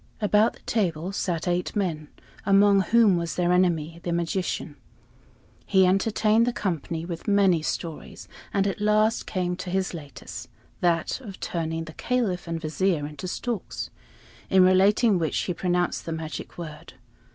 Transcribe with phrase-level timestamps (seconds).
[0.19, 2.07] About the table sat eight men,
[2.43, 4.75] among whom was their enemy, the magician.
[5.67, 11.19] He entertained the company with many stories, and at last came to his latest that
[11.21, 13.91] of turning the Caliph and Vizier into storks
[14.49, 16.93] in relating which he pronounced the magic word.